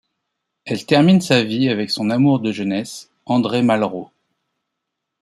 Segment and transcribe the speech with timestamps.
[0.65, 4.09] Elle termine sa vie avec son amour de jeunesse, André Malraux.